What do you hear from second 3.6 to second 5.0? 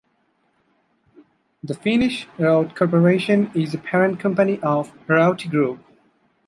the parent company of